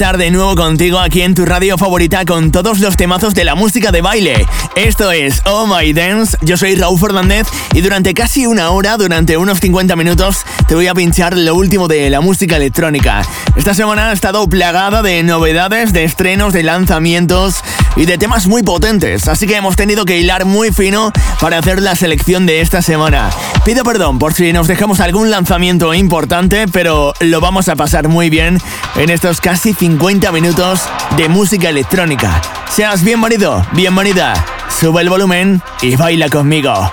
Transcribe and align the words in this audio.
Tenía 0.00 0.09
de 0.20 0.30
nuevo 0.30 0.54
contigo 0.54 0.98
aquí 0.98 1.22
en 1.22 1.34
tu 1.34 1.46
radio 1.46 1.78
favorita 1.78 2.26
con 2.26 2.52
todos 2.52 2.80
los 2.80 2.98
temazos 2.98 3.32
de 3.32 3.42
la 3.42 3.54
música 3.54 3.90
de 3.90 4.02
baile. 4.02 4.46
Esto 4.76 5.12
es 5.12 5.40
Oh 5.46 5.66
My 5.66 5.94
Dance, 5.94 6.36
yo 6.42 6.58
soy 6.58 6.74
Raúl 6.74 7.00
Fernández 7.00 7.46
y 7.72 7.80
durante 7.80 8.12
casi 8.12 8.44
una 8.44 8.68
hora, 8.68 8.98
durante 8.98 9.38
unos 9.38 9.60
50 9.60 9.96
minutos, 9.96 10.44
te 10.68 10.74
voy 10.74 10.88
a 10.88 10.94
pinchar 10.94 11.38
lo 11.38 11.54
último 11.54 11.88
de 11.88 12.10
la 12.10 12.20
música 12.20 12.56
electrónica. 12.56 13.22
Esta 13.56 13.72
semana 13.72 14.10
ha 14.10 14.12
estado 14.12 14.46
plagada 14.46 15.00
de 15.00 15.22
novedades, 15.22 15.94
de 15.94 16.04
estrenos, 16.04 16.52
de 16.52 16.64
lanzamientos 16.64 17.64
y 17.96 18.04
de 18.04 18.18
temas 18.18 18.46
muy 18.46 18.62
potentes, 18.62 19.26
así 19.26 19.46
que 19.46 19.56
hemos 19.56 19.76
tenido 19.76 20.04
que 20.04 20.18
hilar 20.18 20.44
muy 20.44 20.70
fino 20.70 21.12
para 21.40 21.56
hacer 21.56 21.80
la 21.80 21.96
selección 21.96 22.44
de 22.44 22.60
esta 22.60 22.82
semana. 22.82 23.30
Pido 23.64 23.84
perdón 23.84 24.18
por 24.18 24.34
si 24.34 24.52
nos 24.52 24.68
dejamos 24.68 25.00
algún 25.00 25.30
lanzamiento 25.30 25.94
importante, 25.94 26.66
pero 26.68 27.14
lo 27.20 27.40
vamos 27.40 27.70
a 27.70 27.76
pasar 27.76 28.08
muy 28.08 28.28
bien 28.28 28.58
en 28.96 29.08
estos 29.08 29.40
casi 29.40 29.72
50 29.72 30.09
minutos 30.10 30.80
de 31.16 31.28
música 31.28 31.68
electrónica. 31.68 32.42
Seas 32.68 33.04
bienvenido, 33.04 33.64
bienvenida, 33.70 34.34
sube 34.68 35.02
el 35.02 35.08
volumen 35.08 35.62
y 35.82 35.94
baila 35.94 36.28
conmigo. 36.28 36.92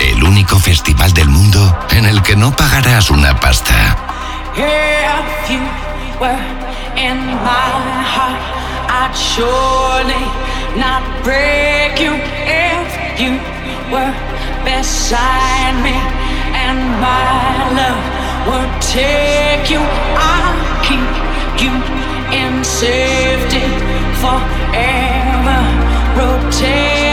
El 0.00 0.24
único 0.24 0.58
festival 0.58 1.12
del 1.12 1.28
mundo 1.28 1.78
en 1.90 2.06
el 2.06 2.22
que 2.22 2.34
no 2.34 2.56
pagarás 2.56 3.10
una 3.10 3.38
pasta. 3.38 3.74
I'd 8.88 9.14
surely 9.14 10.24
not 10.80 11.02
break 11.24 12.00
you 12.00 12.14
if 12.46 13.20
you 13.20 13.38
were 13.92 14.14
beside 14.64 15.76
me 15.82 15.92
and 16.56 16.78
my 17.02 17.68
love 17.76 18.24
would 18.48 18.80
take 18.80 19.68
you. 19.68 20.13
you 21.64 21.72
in 22.40 22.62
safety 22.62 23.64
forever. 24.20 25.60
Rotate. 26.16 27.03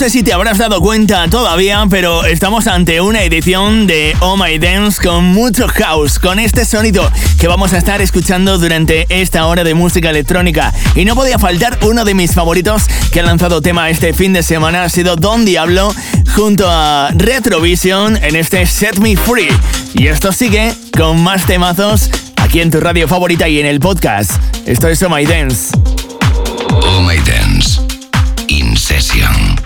Sé 0.00 0.08
si 0.08 0.22
te 0.22 0.32
habrás 0.32 0.56
dado 0.56 0.80
cuenta 0.80 1.28
todavía, 1.28 1.84
pero 1.90 2.24
estamos 2.24 2.66
ante 2.68 3.02
una 3.02 3.22
edición 3.22 3.86
de 3.86 4.16
Oh 4.20 4.34
My 4.38 4.58
Dance 4.58 4.98
con 4.98 5.26
mucho 5.26 5.68
house, 5.68 6.18
con 6.18 6.38
este 6.38 6.64
sonido 6.64 7.06
que 7.38 7.48
vamos 7.48 7.74
a 7.74 7.76
estar 7.76 8.00
escuchando 8.00 8.56
durante 8.56 9.04
esta 9.10 9.44
hora 9.44 9.62
de 9.62 9.74
música 9.74 10.08
electrónica. 10.08 10.72
Y 10.94 11.04
no 11.04 11.14
podía 11.14 11.38
faltar 11.38 11.78
uno 11.82 12.06
de 12.06 12.14
mis 12.14 12.32
favoritos 12.32 12.84
que 13.12 13.20
ha 13.20 13.24
lanzado 13.24 13.60
tema 13.60 13.90
este 13.90 14.14
fin 14.14 14.32
de 14.32 14.42
semana, 14.42 14.84
ha 14.84 14.88
sido 14.88 15.16
Don 15.16 15.44
Diablo 15.44 15.94
junto 16.34 16.64
a 16.66 17.10
Retrovision 17.14 18.16
en 18.24 18.36
este 18.36 18.66
Set 18.66 18.96
Me 19.00 19.18
Free. 19.18 19.50
Y 19.92 20.06
esto 20.06 20.32
sigue 20.32 20.72
con 20.96 21.22
más 21.22 21.44
temazos 21.44 22.08
aquí 22.36 22.62
en 22.62 22.70
tu 22.70 22.80
radio 22.80 23.06
favorita 23.06 23.50
y 23.50 23.60
en 23.60 23.66
el 23.66 23.80
podcast. 23.80 24.30
Esto 24.64 24.88
es 24.88 25.02
Oh 25.02 25.10
My 25.10 25.26
Dance. 25.26 25.76
Oh 26.70 27.02
My 27.02 27.18
Dance. 27.18 27.82
In 28.48 28.74
Session. 28.78 29.59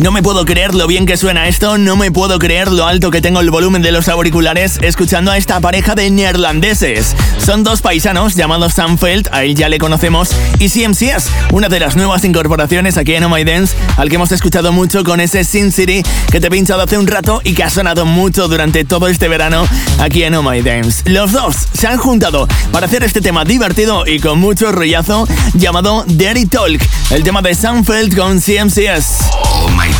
No 0.00 0.10
me 0.10 0.24
puedo 0.24 0.44
creer 0.44 0.74
lo 0.74 0.88
bien 0.88 1.06
que 1.06 1.16
suena 1.16 1.46
esto, 1.46 1.78
no 1.78 1.94
me 1.94 2.10
puedo 2.10 2.40
creer 2.40 2.72
lo 2.72 2.84
alto 2.84 3.12
que 3.12 3.20
tengo 3.20 3.38
el 3.38 3.50
volumen 3.50 3.80
de 3.80 3.92
los 3.92 4.08
auriculares 4.08 4.78
escuchando 4.82 5.30
a 5.30 5.36
esta 5.36 5.60
pareja 5.60 5.94
de 5.94 6.10
neerlandeses. 6.10 7.14
Son 7.38 7.62
dos 7.62 7.80
paisanos 7.80 8.34
llamados 8.34 8.74
Sanfeld, 8.74 9.28
a 9.30 9.44
él 9.44 9.54
ya 9.54 9.68
le 9.68 9.78
conocemos, 9.78 10.30
y 10.58 10.68
CMCS, 10.68 11.30
una 11.52 11.68
de 11.68 11.78
las 11.78 11.94
nuevas 11.94 12.24
incorporaciones 12.24 12.96
aquí 12.96 13.14
en 13.14 13.22
Oh 13.22 13.28
My 13.28 13.44
Dance, 13.44 13.76
al 13.96 14.08
que 14.08 14.16
hemos 14.16 14.32
escuchado 14.32 14.72
mucho 14.72 15.04
con 15.04 15.20
ese 15.20 15.44
Sin 15.44 15.70
City 15.70 16.02
que 16.30 16.40
te 16.40 16.48
he 16.48 16.50
pinchado 16.50 16.82
hace 16.82 16.98
un 16.98 17.06
rato 17.06 17.40
y 17.44 17.54
que 17.54 17.62
ha 17.62 17.70
sonado 17.70 18.04
mucho 18.04 18.48
durante 18.48 18.84
todo 18.84 19.06
este 19.06 19.28
verano 19.28 19.64
aquí 20.00 20.24
en 20.24 20.34
Oh 20.34 20.42
My 20.42 20.60
Dance. 20.60 21.08
Los 21.08 21.30
dos 21.30 21.54
se 21.72 21.86
han 21.86 21.98
juntado 21.98 22.48
para 22.72 22.86
hacer 22.86 23.04
este 23.04 23.20
tema 23.20 23.44
divertido 23.44 24.06
y 24.08 24.18
con 24.18 24.40
mucho 24.40 24.72
rollazo 24.72 25.28
llamado 25.54 26.04
Dirty 26.08 26.46
Talk, 26.46 26.82
el 27.10 27.22
tema 27.22 27.42
de 27.42 27.54
Sanfeld 27.54 28.16
con 28.16 28.40
CMCS. 28.40 29.30
Oh 29.32 29.68
My. 29.68 29.93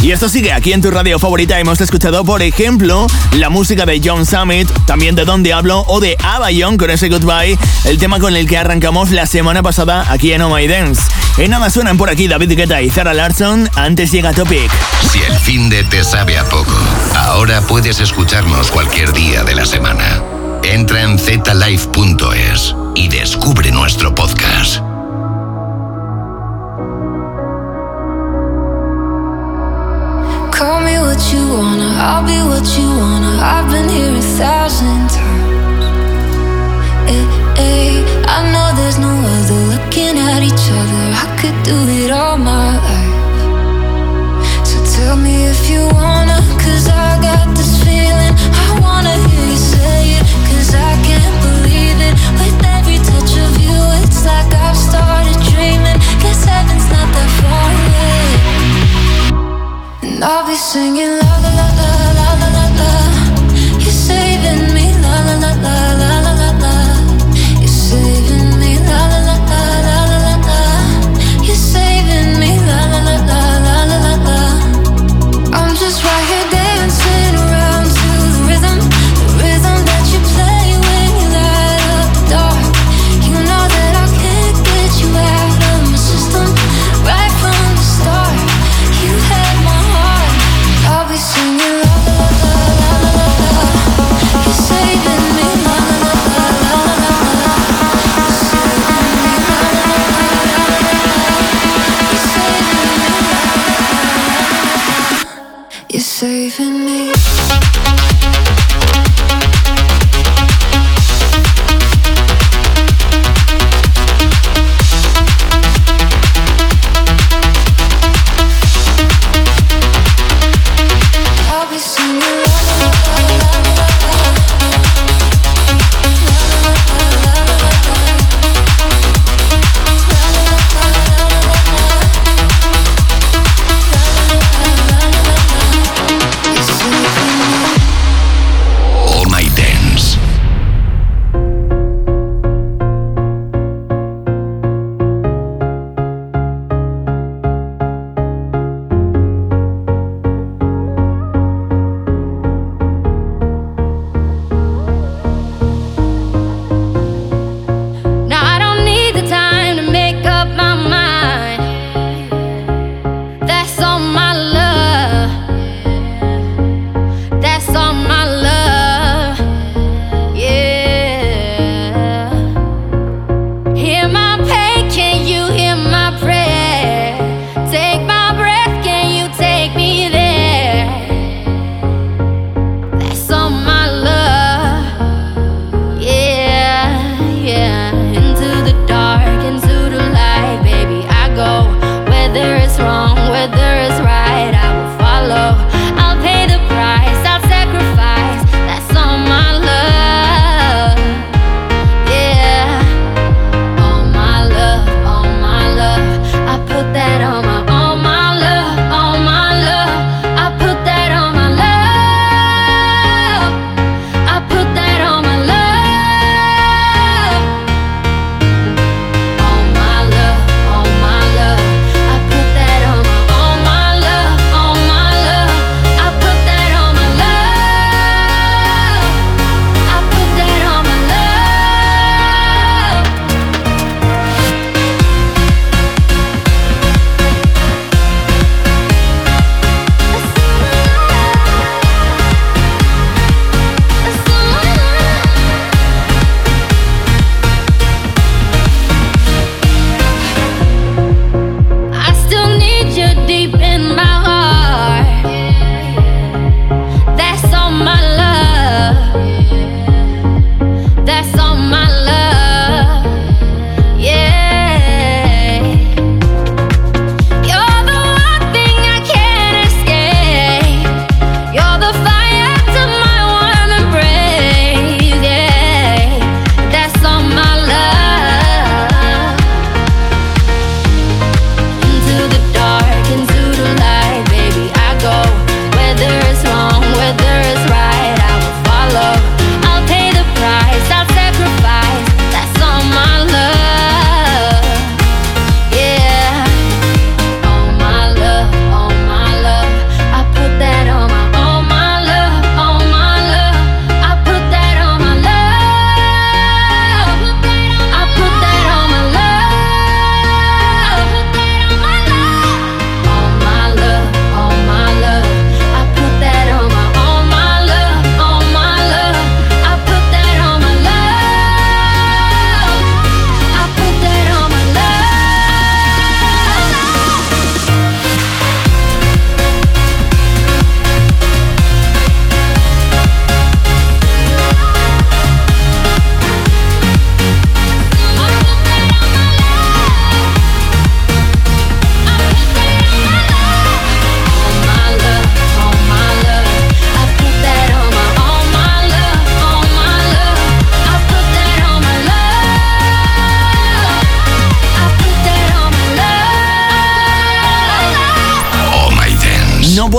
Y 0.00 0.12
esto 0.12 0.28
sigue 0.28 0.52
aquí 0.52 0.72
en 0.72 0.80
tu 0.80 0.90
radio 0.90 1.18
favorita. 1.18 1.58
Hemos 1.58 1.80
escuchado, 1.80 2.24
por 2.24 2.40
ejemplo, 2.42 3.06
la 3.32 3.50
música 3.50 3.84
de 3.84 4.00
John 4.02 4.24
Summit, 4.24 4.68
también 4.86 5.16
de 5.16 5.24
Don 5.24 5.42
Diablo 5.42 5.84
o 5.88 5.98
de 5.98 6.16
Abayon 6.22 6.76
con 6.76 6.90
ese 6.90 7.08
Goodbye, 7.08 7.58
el 7.84 7.98
tema 7.98 8.20
con 8.20 8.36
el 8.36 8.46
que 8.46 8.56
arrancamos 8.56 9.10
la 9.10 9.26
semana 9.26 9.62
pasada 9.62 10.06
aquí 10.10 10.32
en 10.32 10.42
Oh 10.42 10.54
My 10.54 10.68
Dance. 10.68 11.02
En 11.38 11.50
nada 11.50 11.68
suenan 11.68 11.96
por 11.96 12.10
aquí 12.10 12.28
David 12.28 12.56
Guetta 12.56 12.80
y 12.80 12.90
Zara 12.90 13.12
Larson. 13.12 13.68
Antes 13.74 14.12
llega 14.12 14.32
Topic. 14.32 14.70
Si 15.10 15.18
el 15.20 15.34
fin 15.34 15.68
de 15.68 15.82
te 15.82 16.04
sabe 16.04 16.38
a 16.38 16.44
poco, 16.44 16.76
ahora 17.16 17.60
puedes 17.62 17.98
escucharnos 17.98 18.70
cualquier 18.70 19.12
día 19.12 19.42
de 19.42 19.56
la 19.56 19.66
semana. 19.66 20.22
Entra 20.62 21.02
en 21.02 21.18
zlife.es 21.18 22.74
y 22.94 23.08
descubre 23.08 23.70
nuestro 23.72 24.14
podcast. 24.14 24.87
I'll 32.00 32.22
be 32.22 32.38
what 32.46 32.62
you 32.78 32.86
wanna. 32.86 33.42
I've 33.42 33.68
been 33.72 33.88
here 33.88 34.14
a 34.14 34.22
thousand 34.38 35.10
times. 35.10 35.84
Hey, 37.10 37.26
eh, 37.58 37.66
eh, 37.66 38.06
I 38.36 38.38
know 38.52 38.70
there's 38.78 38.98
no 38.98 39.10
other 39.10 39.60
looking 39.74 40.14
at 40.16 40.40
each 40.46 40.66
other. 40.78 41.04
I 41.22 41.26
could 41.40 41.58
do 41.66 41.74
it 41.98 42.12
all 42.12 42.38
my 42.38 42.78
life. 42.86 43.18
So 44.62 44.78
tell 44.94 45.16
me 45.16 45.46
if 45.50 45.68
you 45.68 45.82
wanna, 45.98 46.38
cause 46.62 46.86
I 46.86 47.18
got 47.20 47.56
this 47.58 47.82
feeling. 47.82 48.34
I 48.66 48.78
wanna 48.78 49.14
hear 49.26 49.46
you 49.50 49.58
say 49.58 50.14
it, 50.18 50.24
cause 50.46 50.70
I 50.78 50.94
can't 51.02 51.36
believe 51.42 51.98
it. 51.98 52.14
With 52.38 52.58
every 52.78 52.98
touch 53.10 53.32
of 53.42 53.58
you, 53.58 53.78
it's 54.06 54.22
like 54.24 54.54
I've 54.54 54.78
started 54.78 55.34
dreaming. 55.50 55.98
Guess 56.22 56.44
heaven's 56.46 56.86
not 56.94 57.08
that 57.10 57.30
far 57.42 57.70
away. 57.82 58.22
And 60.06 60.22
I'll 60.22 60.46
be 60.46 60.54
singing 60.54 61.18
la 61.18 61.37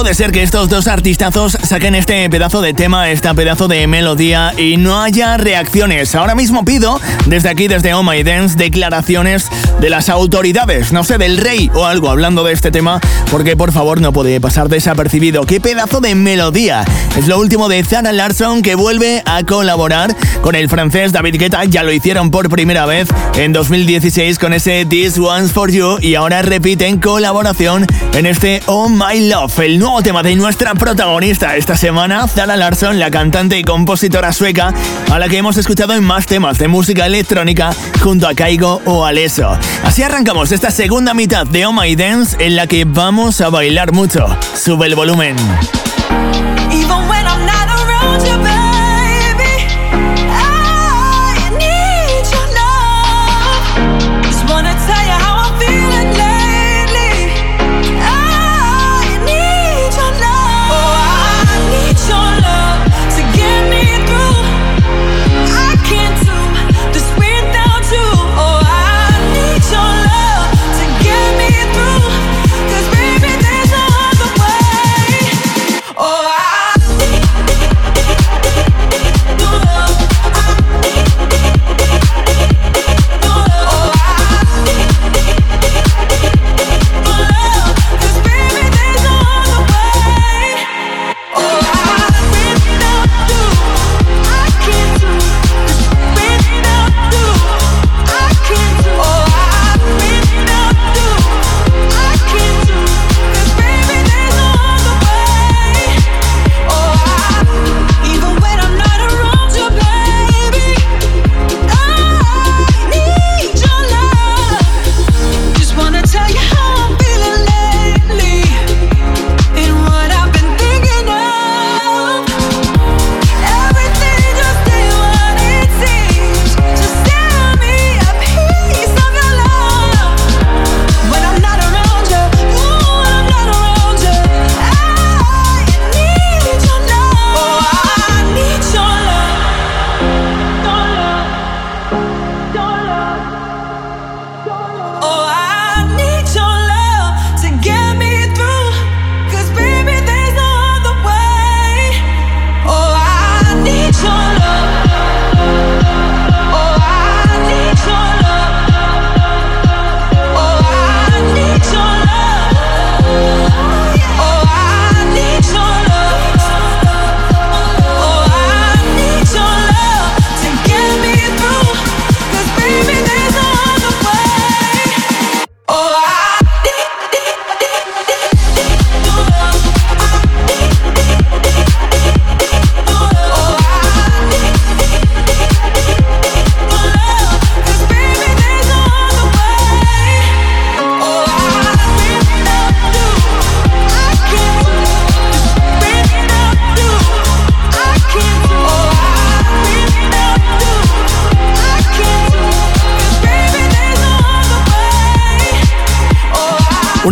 puede 0.09 0.17
ser 0.17 0.31
que 0.31 0.41
estos 0.41 0.69
dos 0.69 0.87
artistazos 0.87 1.55
saquen 1.61 1.93
este 1.93 2.27
pedazo 2.31 2.61
de 2.61 2.73
tema, 2.73 3.11
este 3.11 3.31
pedazo 3.35 3.67
de 3.67 3.85
melodía 3.85 4.55
y 4.57 4.77
no 4.77 5.03
haya 5.03 5.37
reacciones. 5.37 6.15
Ahora 6.15 6.33
mismo 6.33 6.65
pido, 6.65 6.99
desde 7.27 7.49
aquí, 7.49 7.67
desde 7.67 7.93
Oh 7.93 8.01
My 8.01 8.23
Dance, 8.23 8.57
declaraciones 8.57 9.49
de 9.79 9.91
las 9.91 10.09
autoridades, 10.09 10.91
no 10.91 11.03
sé, 11.03 11.19
del 11.19 11.37
rey 11.37 11.69
o 11.75 11.85
algo 11.85 12.09
hablando 12.09 12.43
de 12.43 12.53
este 12.53 12.71
tema, 12.71 12.99
porque 13.29 13.55
por 13.55 13.71
favor 13.71 14.01
no 14.01 14.11
puede 14.11 14.41
pasar 14.41 14.67
desapercibido. 14.67 15.45
¡Qué 15.45 15.61
pedazo 15.61 16.01
de 16.01 16.15
melodía! 16.15 16.83
Es 17.15 17.27
lo 17.27 17.37
último 17.37 17.69
de 17.69 17.83
Zara 17.83 18.11
Larson 18.11 18.63
que 18.63 18.73
vuelve 18.73 19.21
a 19.25 19.43
colaborar 19.43 20.15
con 20.41 20.55
el 20.55 20.69
francés 20.69 21.11
David 21.11 21.35
Guetta. 21.37 21.65
Ya 21.65 21.83
lo 21.83 21.93
hicieron 21.93 22.31
por 22.31 22.49
primera 22.49 22.87
vez 22.87 23.09
en 23.37 23.53
2016 23.53 24.39
con 24.39 24.53
ese 24.53 24.85
This 24.85 25.19
One's 25.19 25.51
For 25.51 25.69
You 25.69 25.97
y 26.01 26.15
ahora 26.15 26.41
repiten 26.41 26.97
colaboración 26.97 27.85
en 28.15 28.25
este 28.25 28.63
Oh 28.65 28.89
My 28.89 29.29
Love, 29.29 29.59
el 29.59 29.77
nuevo 29.77 29.98
tema 30.03 30.23
de 30.23 30.35
nuestra 30.35 30.75
protagonista 30.75 31.55
esta 31.55 31.75
semana, 31.75 32.27
Zara 32.27 32.55
Larson, 32.55 32.99
la 32.99 33.12
cantante 33.12 33.57
y 33.57 33.63
compositora 33.63 34.31
sueca, 34.31 34.73
a 35.12 35.19
la 35.19 35.27
que 35.27 35.38
hemos 35.38 35.57
escuchado 35.57 35.93
en 35.93 36.03
más 36.03 36.25
temas 36.25 36.57
de 36.57 36.67
música 36.67 37.05
electrónica 37.05 37.71
junto 38.01 38.27
a 38.27 38.33
Kaigo 38.33 38.81
o 38.85 39.05
Aleso. 39.05 39.57
Así 39.83 40.03
arrancamos 40.03 40.51
esta 40.51 40.71
segunda 40.71 41.13
mitad 41.13 41.45
de 41.45 41.65
Oh 41.65 41.73
My 41.73 41.95
Dance 41.95 42.38
en 42.39 42.55
la 42.55 42.67
que 42.67 42.85
vamos 42.85 43.41
a 43.41 43.49
bailar 43.49 43.91
mucho. 43.91 44.27
Sube 44.55 44.88
el 44.88 44.95
volumen. 44.95 45.35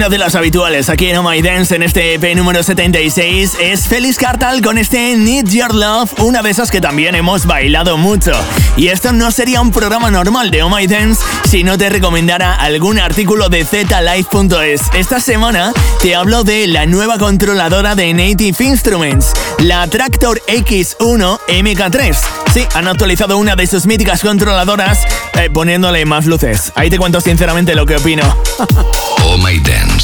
De 0.09 0.17
las 0.17 0.35
habituales 0.35 0.89
aquí 0.89 1.09
en 1.09 1.17
Oh 1.17 1.29
My 1.29 1.41
Dance 1.41 1.75
en 1.75 1.83
este 1.83 2.13
EP 2.13 2.33
número 2.33 2.63
76 2.63 3.57
es 3.59 3.87
Feliz 3.87 4.17
Cartal 4.17 4.61
con 4.61 4.77
este 4.77 5.17
Need 5.17 5.49
Your 5.49 5.75
Love, 5.75 6.13
una 6.19 6.41
de 6.41 6.49
esas 6.49 6.71
que 6.71 6.79
también 6.79 7.13
hemos 7.13 7.45
bailado 7.45 7.97
mucho. 7.97 8.31
Y 8.77 8.87
esto 8.87 9.11
no 9.11 9.31
sería 9.31 9.59
un 9.59 9.71
programa 9.71 10.09
normal 10.09 10.49
de 10.49 10.63
Oh 10.63 10.69
My 10.69 10.87
Dance 10.87 11.21
si 11.49 11.65
no 11.65 11.77
te 11.77 11.89
recomendara 11.89 12.55
algún 12.55 12.99
artículo 12.99 13.49
de 13.49 13.65
zlife.es. 13.65 14.81
Esta 14.93 15.19
semana 15.19 15.73
te 16.01 16.15
hablo 16.15 16.45
de 16.45 16.67
la 16.67 16.85
nueva 16.85 17.17
controladora 17.17 17.93
de 17.95 18.13
Native 18.13 18.63
Instruments, 18.63 19.33
la 19.59 19.87
Tractor 19.87 20.41
X1 20.47 21.39
MK3. 21.49 22.17
Sí, 22.53 22.65
han 22.75 22.87
actualizado 22.87 23.37
una 23.37 23.57
de 23.57 23.67
sus 23.67 23.85
míticas 23.85 24.21
controladoras 24.21 24.99
eh, 25.33 25.49
poniéndole 25.49 26.05
más 26.05 26.25
luces. 26.25 26.71
Ahí 26.75 26.89
te 26.89 26.97
cuento 26.97 27.19
sinceramente 27.19 27.75
lo 27.75 27.85
que 27.85 27.97
opino. 27.97 28.23
oh 29.23 29.37
My 29.37 29.59
Dance. 29.59 29.96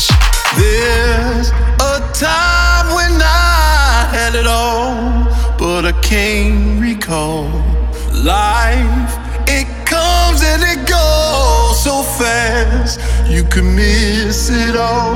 There's 0.57 1.49
a 1.81 1.99
time 2.13 2.87
when 2.93 3.21
I 3.21 4.07
had 4.11 4.35
it 4.35 4.47
all, 4.47 5.25
but 5.57 5.85
I 5.85 5.93
can't 6.01 6.79
recall. 6.81 7.49
Life, 8.13 9.11
it 9.47 9.67
comes 9.85 10.41
and 10.43 10.61
it 10.63 10.87
goes 10.87 11.83
so 11.83 12.03
fast, 12.03 12.99
you 13.29 13.43
can 13.43 13.75
miss 13.75 14.49
it 14.49 14.75
all. 14.75 15.15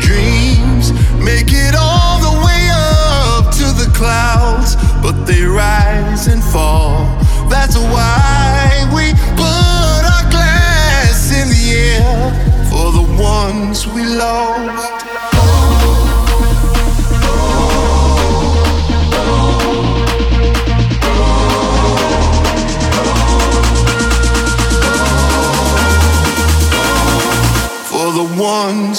Dreams 0.00 0.92
make 1.22 1.52
it 1.52 1.74
all 1.74 2.18
the 2.18 2.36
way 2.44 2.68
up 2.70 3.54
to 3.54 3.66
the 3.82 3.90
clouds, 3.94 4.76
but 5.02 5.24
they 5.24 5.42
rise 5.42 6.26
and 6.26 6.42
fall. 6.42 7.06
That's 7.48 7.76
why 7.76 8.84
we 8.94 9.12
put 9.36 10.02
our 10.14 10.30
glass 10.30 11.32
in 11.32 11.48
the 11.48 11.66
air 11.94 12.66
for 12.68 12.92
the 12.92 13.06
ones 13.22 13.86
we 13.86 14.04
lost. 14.04 14.55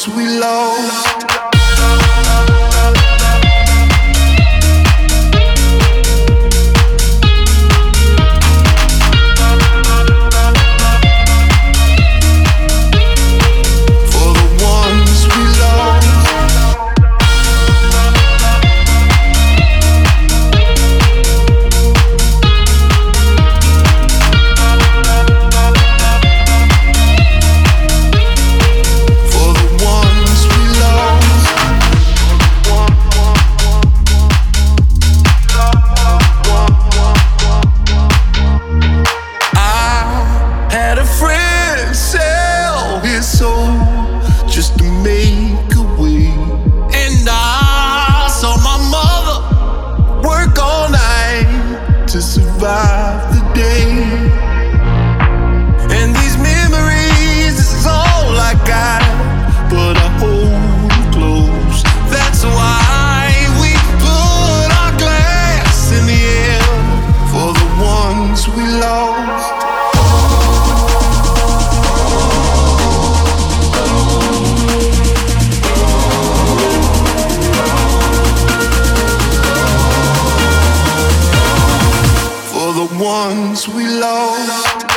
we 0.06 0.28
love. 0.28 0.97
Ones 83.08 83.70
we 83.70 83.88
lost. 83.88 84.97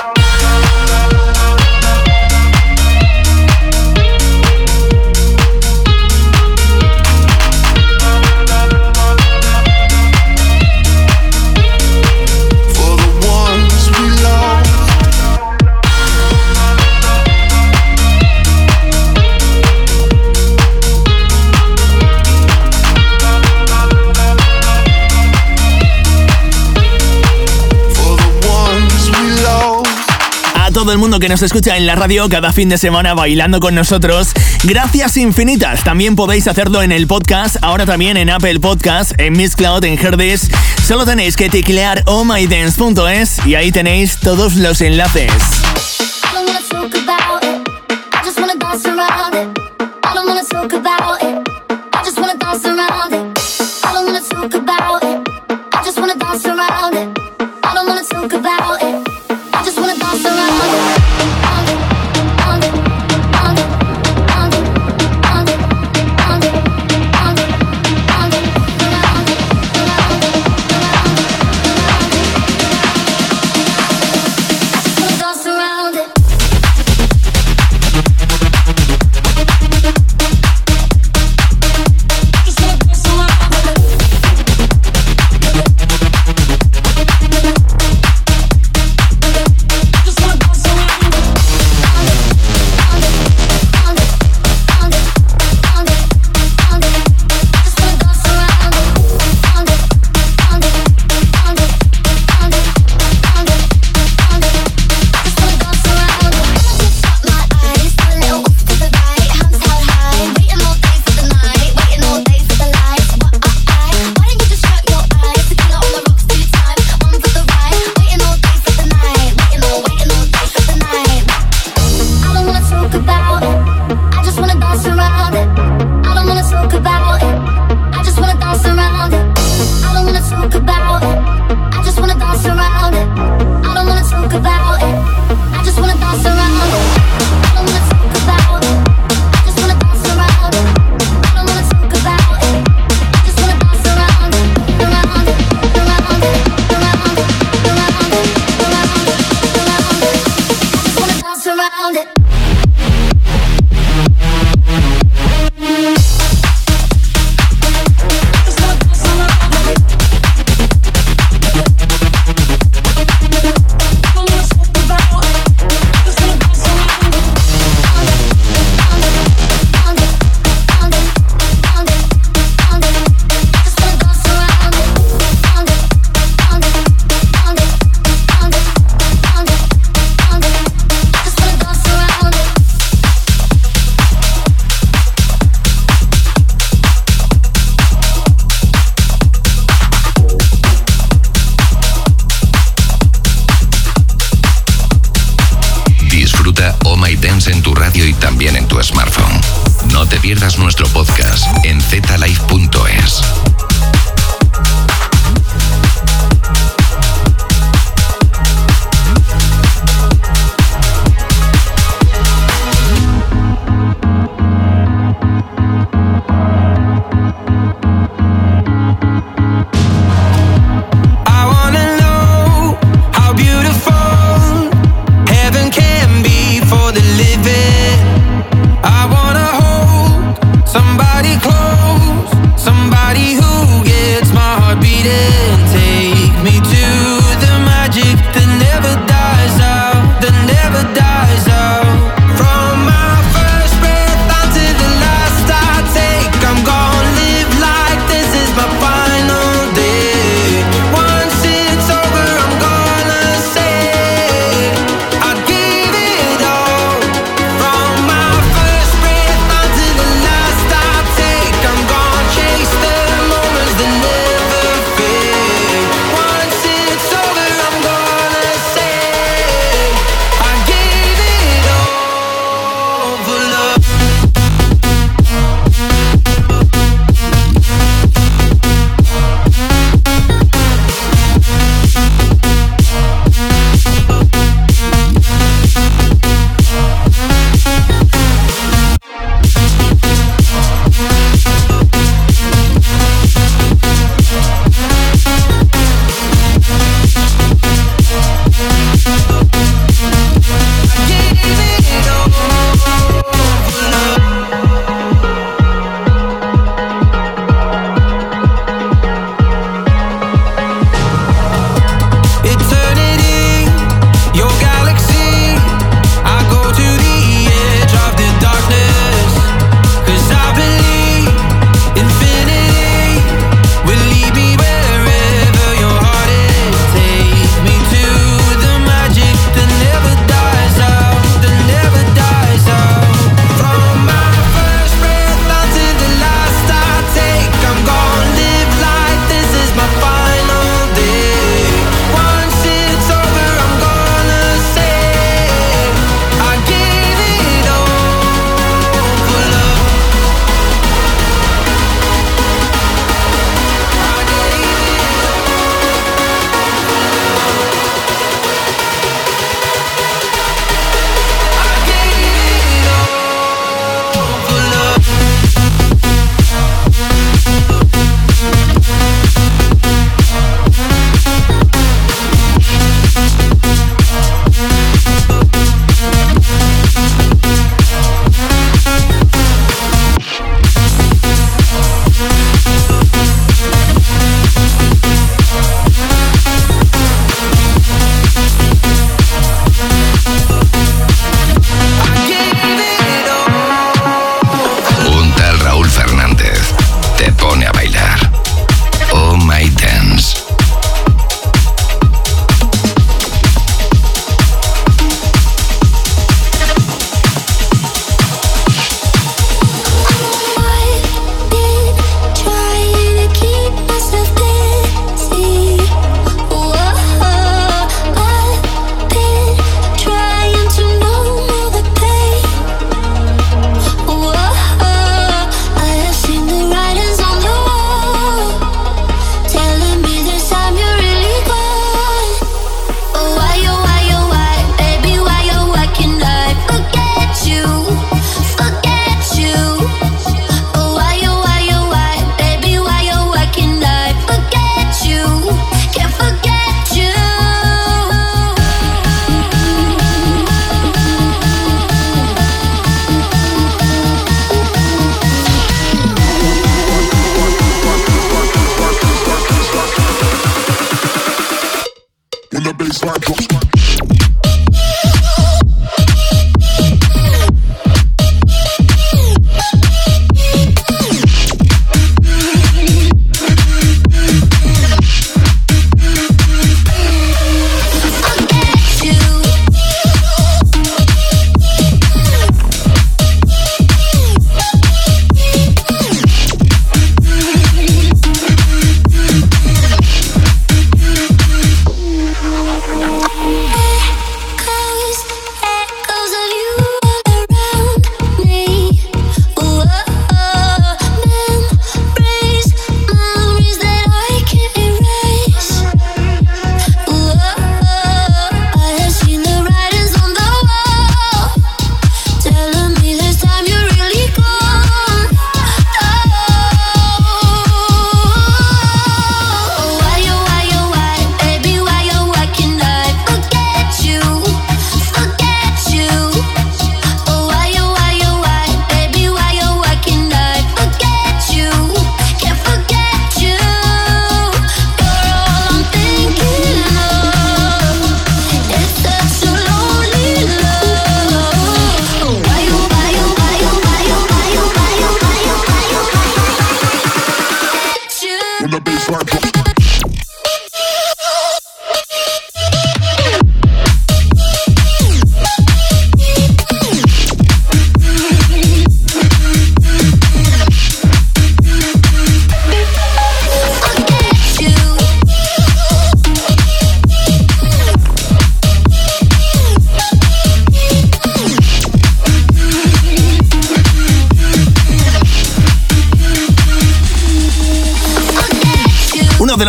El 30.92 30.98
mundo 30.98 31.18
que 31.18 31.28
nos 31.28 31.42
escucha 31.42 31.76
en 31.76 31.86
la 31.86 31.94
radio 31.94 32.28
cada 32.28 32.52
fin 32.52 32.68
de 32.68 32.78
semana 32.78 33.14
bailando 33.14 33.60
con 33.60 33.74
nosotros. 33.74 34.28
Gracias 34.64 35.16
infinitas. 35.16 35.84
También 35.84 36.16
podéis 36.16 36.48
hacerlo 36.48 36.82
en 36.82 36.92
el 36.92 37.06
podcast, 37.06 37.56
ahora 37.62 37.86
también 37.86 38.16
en 38.16 38.30
Apple 38.30 38.60
Podcast, 38.60 39.12
en 39.18 39.34
Miss 39.34 39.56
Cloud, 39.56 39.84
en 39.84 39.98
Herdis. 39.98 40.50
Solo 40.86 41.04
tenéis 41.04 41.36
que 41.36 41.48
teclear 41.48 42.02
ohmydance.es 42.06 43.46
y 43.46 43.54
ahí 43.54 43.72
tenéis 43.72 44.18
todos 44.18 44.56
los 44.56 44.80
enlaces. 44.80 45.30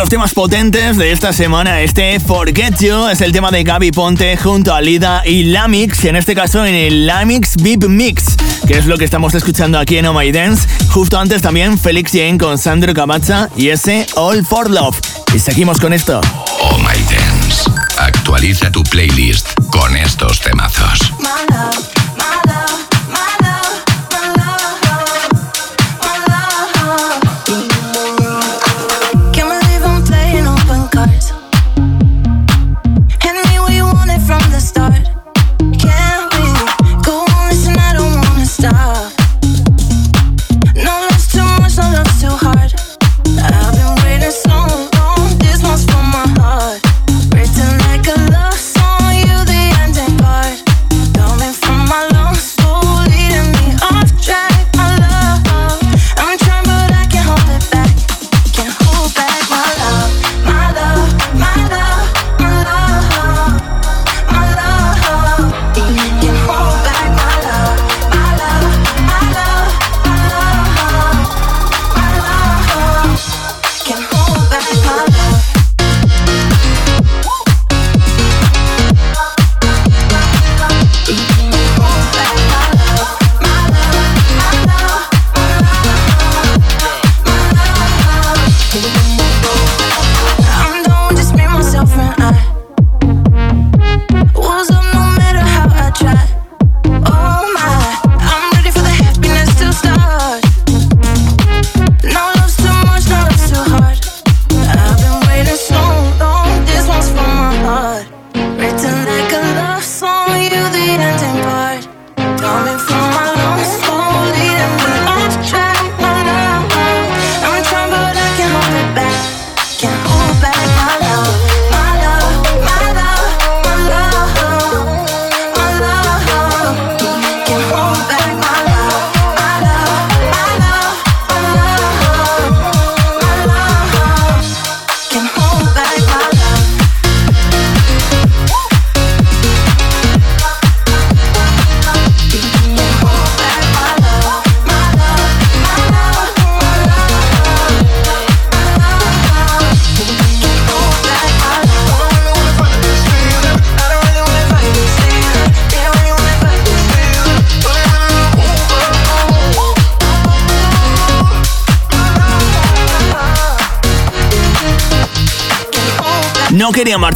Temas 0.10 0.34
potentes 0.34 0.98
de 0.98 1.12
esta 1.12 1.34
semana. 1.34 1.82
Este 1.82 2.20
Forget 2.20 2.80
You 2.80 3.08
es 3.08 3.22
el 3.22 3.32
tema 3.32 3.52
de 3.52 3.64
Gaby 3.64 3.92
Ponte 3.92 4.36
junto 4.38 4.74
a 4.74 4.82
Lida 4.82 5.22
y 5.26 5.44
Lamix, 5.44 6.06
en 6.06 6.16
este 6.16 6.34
caso 6.34 6.66
en 6.66 6.74
el 6.74 7.06
Lamix 7.06 7.56
Beep 7.58 7.88
Mix, 7.88 8.36
que 8.68 8.78
es 8.78 8.86
lo 8.86 8.98
que 8.98 9.06
estamos 9.06 9.34
escuchando 9.34 9.78
aquí 9.78 9.98
en 9.98 10.06
Oh 10.06 10.14
My 10.14 10.32
Dance. 10.32 10.68
Justo 10.90 11.20
antes 11.20 11.42
también 11.42 11.78
Felix 11.78 12.12
Jane 12.12 12.38
con 12.38 12.58
Sandro 12.58 12.94
Camacha 12.94 13.50
y 13.56 13.70
ese 13.70 14.06
All 14.16 14.46
for 14.46 14.70
Love. 14.70 15.00
Y 15.34 15.40
seguimos 15.40 15.80
con 15.80 15.94
esto. 15.94 16.22
Oh 16.62 16.78
My 16.78 17.00
Dance. 17.14 17.70
Actualiza 17.98 18.72
tu 18.72 18.84
playlist 18.84 19.48
con 19.72 19.96
estos 19.96 20.40
temazos. 20.40 21.14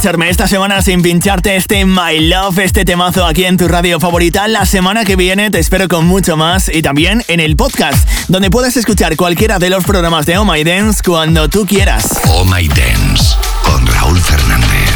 Esta 0.06 0.46
semana 0.46 0.82
sin 0.82 1.02
pincharte 1.02 1.56
este 1.56 1.84
My 1.84 2.20
Love, 2.20 2.60
este 2.60 2.84
temazo 2.84 3.26
aquí 3.26 3.44
en 3.44 3.56
tu 3.56 3.66
radio 3.66 3.98
favorita. 3.98 4.46
La 4.46 4.64
semana 4.64 5.04
que 5.04 5.16
viene 5.16 5.50
te 5.50 5.58
espero 5.58 5.88
con 5.88 6.06
mucho 6.06 6.36
más 6.36 6.68
y 6.72 6.80
también 6.80 7.24
en 7.26 7.40
el 7.40 7.56
podcast, 7.56 8.08
donde 8.28 8.48
puedes 8.48 8.76
escuchar 8.76 9.16
cualquiera 9.16 9.58
de 9.58 9.68
los 9.68 9.82
programas 9.82 10.24
de 10.24 10.38
Oh 10.38 10.44
My 10.44 10.62
Dance 10.62 11.02
cuando 11.04 11.48
tú 11.48 11.66
quieras. 11.66 12.20
Oh 12.28 12.44
My 12.44 12.68
Dance 12.68 13.34
con 13.64 13.84
Raúl 13.84 14.20
Fernández. 14.20 14.90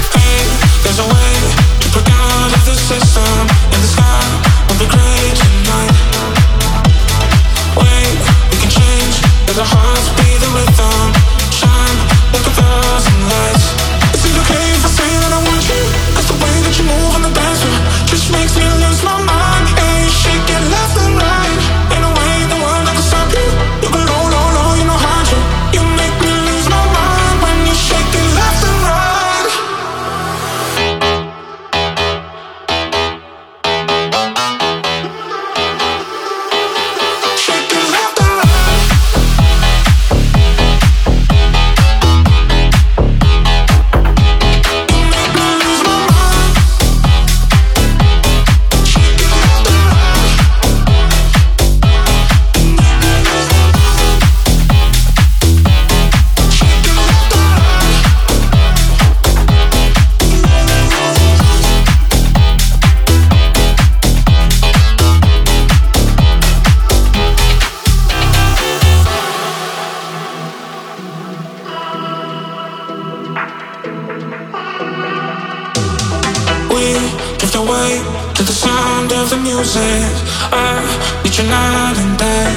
professional 81.41 81.95
in. 81.95 82.53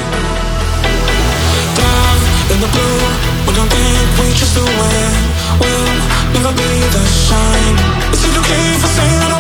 Down 1.75 2.17
in 2.51 2.59
the 2.59 2.67
blue, 2.67 2.99
we 3.47 3.53
don't 3.55 3.69
think 3.69 4.19
we 4.19 4.34
just 4.34 4.55
do 4.55 4.63
it. 4.65 5.13
We'll 5.59 5.95
never 6.34 6.51
be 6.55 6.69
the 6.91 7.03
shine. 7.07 7.77
It's 8.11 8.25
okay 8.38 8.77
for 8.79 8.88
saying. 8.88 9.32